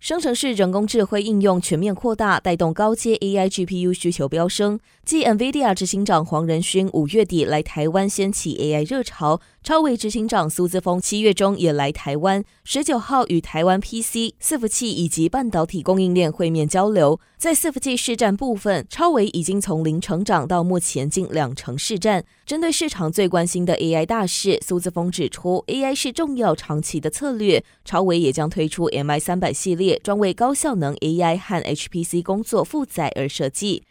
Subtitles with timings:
[0.00, 4.78] 生成式人工智慧应用全面扩大，带动高阶 AI GPU 需求飙升。
[5.04, 17.18] 继 NVIDIA 执行长黄仁勋五月底来台湾掀起 AI 热潮，超微执行长苏姿峰七月中也来台湾，十九号与台湾 PC、伺服器以及半导体供应链会面交流。
[17.38, 22.24] 在伺服器市占部分，超维已经从零成长到目前近两成市占。
[22.44, 30.00] 针对市场最关心的 AI 大事，苏姿丰指出，AI 是重要长期的策略，超维也将推出 MI 三百系列。
[30.02, 33.84] 专为高效能 AI 和 HPC 工作负载而设计。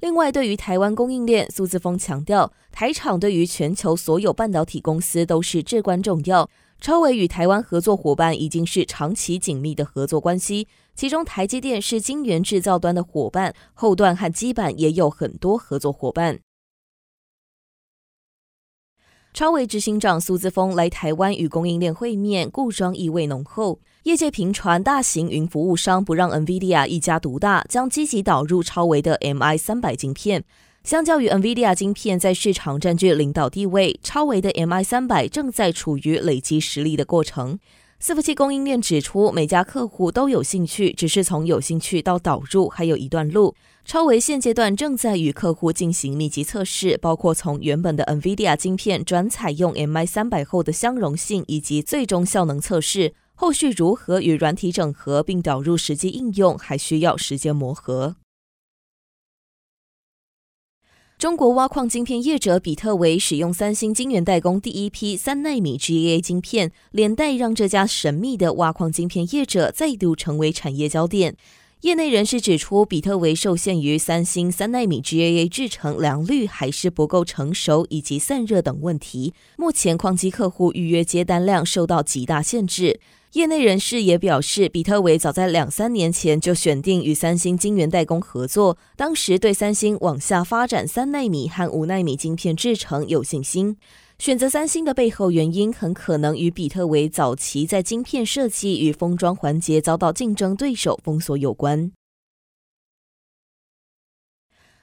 [0.00, 6.50] 另外，对于台湾供应链，苏姿丰强调，台厂对于全球所有半导体公司都是至关重要。
[6.80, 10.68] 超维与台湾合作伙伴已经是长期紧密的合作关系，
[10.98, 16.40] 其中台积电是晶圆制造端的伙伴，后段和基板也有很多合作伙伴。
[19.32, 23.78] 超微执行长苏姿丰来台湾与供应链会面，故装意味浓厚。
[24.02, 30.42] 业界频传，大型云服务商不让 NVIDIA 一家独大，将积极导入超微的 MI 三百晶片。
[30.82, 37.60] 相较于 NVIDIA 晶片在市场占据领导地位，超微的 MI 三百正在处于累积实力的过程。
[38.00, 43.56] 伺服器供应链指出，每家客户都有兴趣，只是从有兴趣到导入还有一段路。
[43.84, 53.14] 超微现阶段正在与客户进行密集测试，包括从原本的 NVIDIA 晶片转采用 MI 三百后的相容性以及最终效能测试。
[53.34, 58.14] 后续如何与软体整合并导入实际应用，还需要时间磨合。
[61.18, 71.34] 中国挖矿晶片业者比特维使用三星晶圆代工第一批三纳米 GAA 晶片，连带让这家神秘的挖矿晶片业者再度成为产业焦点。
[71.80, 83.00] 业内人士指出，比特维受限于三星三纳米 GAA 制程良率还是不够成熟，以及散热等问题，目前矿机客户预约接单量受到极大限制。
[83.32, 93.76] 业内人士也表示，比特维早在两三年前就选定与三星晶圆代工合作，当时对三星往下发展三奈米和五奈米晶片制程有信心。
[94.18, 101.92] 选择三星的背后原因，很可能与比特维早期在晶片设计与封装环节遭到竞争对手封锁有关。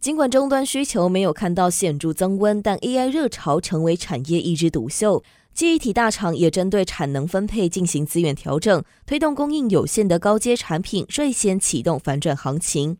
[0.00, 5.22] 尽管终端需求没有看到显著增温，但 AI 热潮成为产业一枝独秀。
[5.60, 12.96] 记忆体大厂也针对产能分配进行资源调整，推动供应有限的高阶产品率先启动反转行情。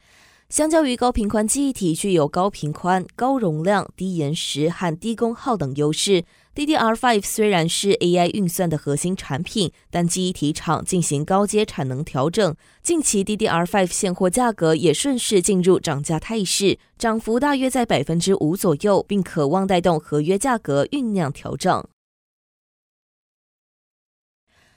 [0.50, 6.24] 相较于高频宽记忆体，具有高频宽、高容量、低延时和低功耗等优势。
[6.54, 21.82] DDR5 虽然是 AI 运算的核心产品，但记忆体厂进行高阶产能调整，近期 DDR5 现货价格也顺势进入涨价态势，涨幅大约在百分之五左右，并可望带动合约价格酝酿调整。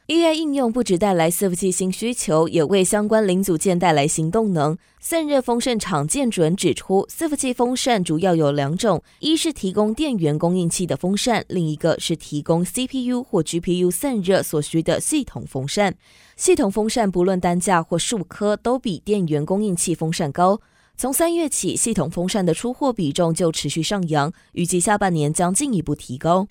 [0.07, 4.77] AI 应用不只带来伺服器新需求，也为相关零组件带来新动能。
[4.99, 15.95] 散热风扇厂建准指出，伺服器风扇主要有两种：一是提供电源供应器的风扇，另一个是提供 CPU 或 GPU 散热所需的系统风扇。
[16.35, 20.59] 系统风扇不论单价或数颗，都比电源供应器风扇高。
[20.97, 26.45] 从三月起，系统风扇的出货比重就持续上扬，预计下半年将进一步提高。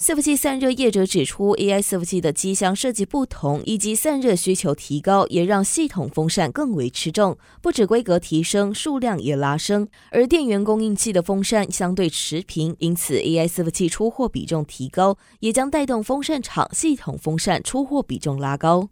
[0.00, 7.36] 伺服器散热业者指出，AI 伺服器的机箱设计不同，以及散热需求提高，也让系统风扇更为吃重。
[7.60, 9.88] 不止规格提升，数量也拉升。
[10.12, 18.90] 而电源供应器的风扇相对持平，因此 AI 伺服器出货比重提高，也将带动风扇厂系统风扇出货比重拉高。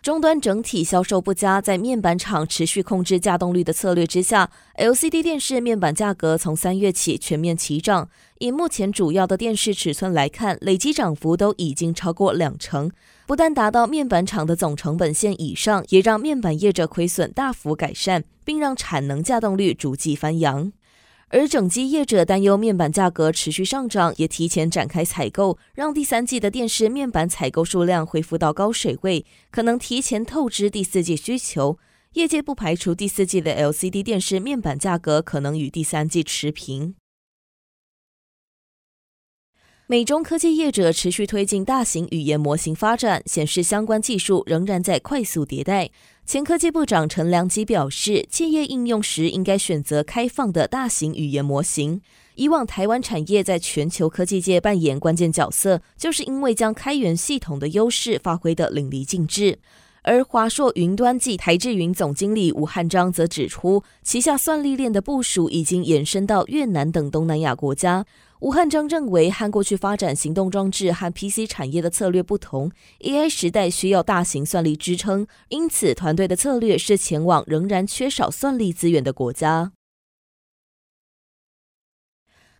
[0.00, 8.08] 终端整体销售不佳，在面板厂持续控制稼动率的策略之下，LCD 电视面板价格从三月起全面齐涨。
[8.38, 12.88] 以目前主要的电视尺寸来看，累计涨幅都已经超过两成，
[13.26, 20.72] 不但达到面板厂的总成本线以上，也让面板业者亏损大幅改善，并让产能稼动率逐季翻扬。
[21.30, 31.78] 而整机业者担忧面板价格持续上涨，也提前展开采购，让第三季的电视面板采购数量恢复到高水位，可能提前透支第四季需求。
[32.14, 36.94] 业界不排除第四季的 LCD 电视面板价格可能与第三季持平。
[39.86, 45.90] 美中科技业者持续推进大型语言模型发展，显示相关技术仍然在快速迭代。
[46.28, 52.02] 前科技部长陈良基表示，企业应用时应该选择开放的大型语言模型。
[52.34, 59.58] 以往台湾产业在全球科技界扮演关键角色，就是因为将开源系统的优势发挥得淋漓尽致。
[60.02, 68.04] 而华硕云端暨台智云总经理吴汉章则指出，旗下算力链的部署已经延伸到越南等东南亚国家。
[68.40, 72.70] 吴汉章认为，和过去发展行动装置和 PC 产业的策略不同
[73.00, 79.72] ，AI 时代需要大型算力支撑，因此团队的策略是前往仍然缺少算力资源的国家。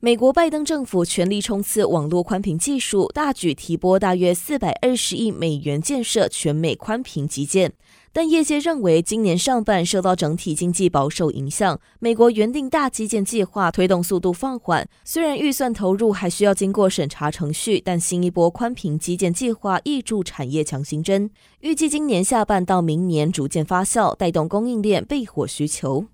[0.00, 7.72] 美国拜登政府全力冲刺网络宽频技术，大举提拨大约四百二十亿美元建设全美宽频基建。
[8.12, 14.88] 但业界认为，今年上半受到整体经济保守影响，美国原定大基建计划推动速度放缓。
[15.04, 21.28] 虽然预算投入还需要经过审查程序，但新一波宽频基建计划挹注产业强心针，
[21.62, 26.06] 预计今年下半到明年逐渐发酵，带动供应链备货需求。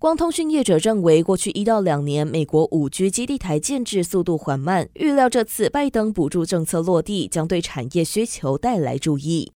[0.00, 9.52] 光通讯业者认为，过去一到两年，美国五 G 基地台建制速度缓慢，预料这次拜登补助政策落地，将对产业需求带来注意。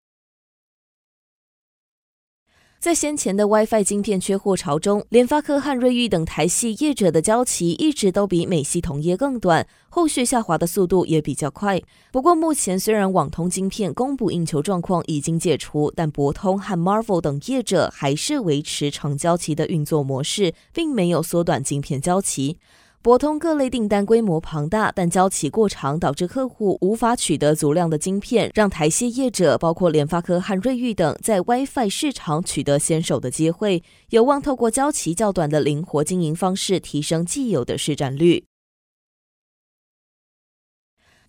[2.82, 11.80] 在先前的 WiFi 晶片缺货潮中，联发科和瑞昱等台系业者的交期一直都比美系同业更短，后续下滑的速度也比较快。
[12.10, 22.58] 不过，目前虽然网通晶片供不应求状况已经解除，但博通和 Marvel 等业者还是维持长交期的运作模式，并没有缩短晶片交期。
[23.02, 38.44] 博通各类订单规模庞大，但交期过长，导致客户无法取得足量的晶片，让台系业者包括联发科和瑞昱等在 WiFi 市场取得先手的机会，有望透过交期较短的灵活经营方式，提升既有的市占率。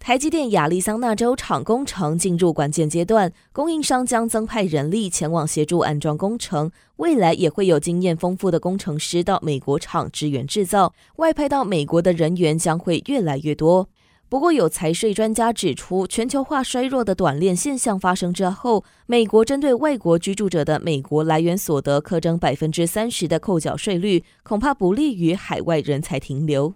[0.06, 6.70] 台积电亚利桑那州厂工程进入关键阶段，供应商将增派人力前往协助安装工程。
[6.98, 13.88] 未来也会有经验丰富的工程师到美国厂支援制造，外派到美国的人员将会越来越多。
[14.28, 26.74] 不过，有财税专家指出，全球化衰弱的短链现象发生之后，美国针对外国居住者的美国来源所得课征百分之三十的扣缴税率，恐怕不利于海外人才停留。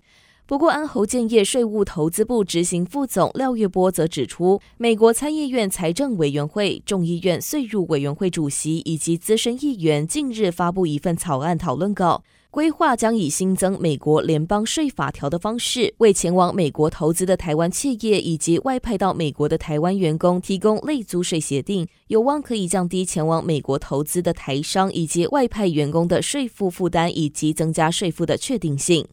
[0.48, 29.06] 不过，安侯建业税务投资部执行副总廖月波则指出，美国参议院财政委员会、众议院税务委员会主席以及资深议员近日发布一份草案讨论稿，规划将以新增美国联邦税法条的方式，为前往美国投资的台湾企业以及外派到美国的台湾员工提供类租税协定，有望可以降低前往美国投资的台商以及外派员工的税负负担，以及增加税负的确定性。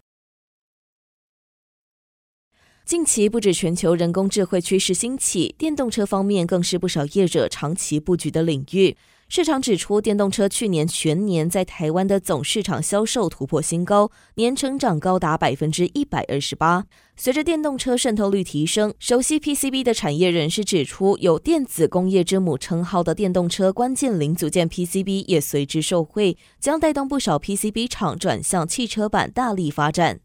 [2.85, 8.95] 近期不止全球人工智慧趋势兴起，电动车方面更是不少业者长期布局的领域。
[9.27, 16.85] 市场指出，电动车去年全年在台湾的总市场销售突破新高，年成长高达百分之一百二十八。
[17.17, 30.21] 随着电动车渗透率提升，熟悉 PCB 的产业人士指出，有电子工业之母称号的电动车关键零组件 PCB 也随之受惠，将带动不少 PCB 厂转向汽车板大力发展。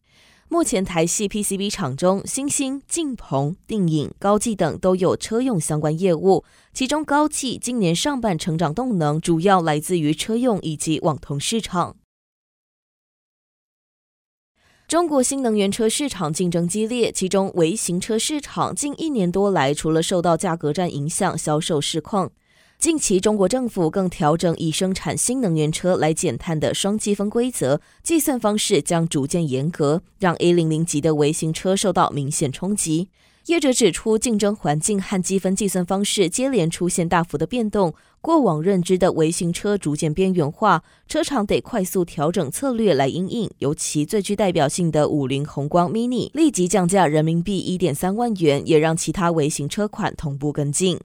[0.52, 6.44] 目前台系 PCB 厂中，新兴、晋鹏、定颖、高技等都有车用相关业务。
[6.74, 11.94] 其中高技今年上半成长动能主要来自于车用以及网通市场。
[14.88, 22.32] 中国新能源车市场竞争激烈，其中微型车市场近一年多来，除了受到价格战影响，销售市况。
[22.80, 33.10] 近期，中国政府更调整以生产新能源车来减碳的双积分规则，计算方式将逐渐严格，让 A 零零级的微型车受到明显冲击。
[33.48, 43.50] 业者指出，竞争环境和积分计算方式接连出现大幅的变动，过往认知的微型车逐渐边缘化，车厂得快速调整策略来因应。
[43.58, 50.98] 尤其最具代表性的五菱宏光 mini 立即降价人民币一点三万元，也让其他微型车款同步跟进。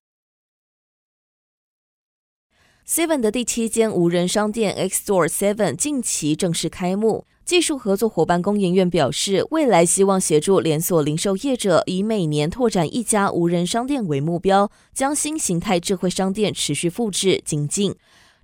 [2.88, 7.26] Seven 的第七间无人商店 X Store Seven 近期正式开幕。
[7.44, 17.96] 技术合作伙伴工研院表示，未来希望协助连锁零售业者以每年拓展一家无人商店为目标，将新形态智慧商店持续复制精进。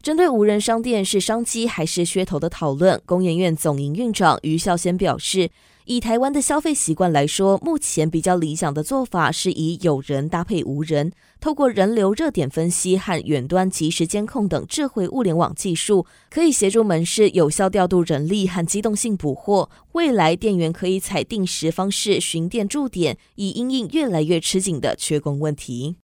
[0.01, 5.51] 针对无人商店是商机还是噱头的讨论，工研院总营运长余孝先表示。
[5.86, 19.70] 以台湾的消费习惯来说，目前比较理想的做法是以有人搭配无人，透过人流热点分析和远端即时监控等智慧物联网技术，可以协助门市有效调度人力和机动性补货。
[19.94, 25.98] 未来店员可以采定时方式巡店驻点，以因应越来越吃紧的缺工问题。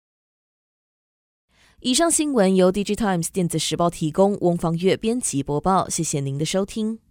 [1.82, 5.88] 以上新闻由 DigiTimes 电子时报提供，翁方月编辑播报。
[5.88, 7.05] 谢谢您的收听。